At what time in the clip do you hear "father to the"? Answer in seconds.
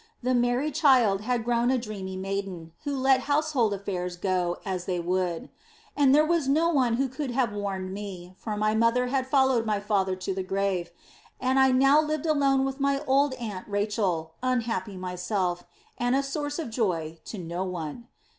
9.79-10.41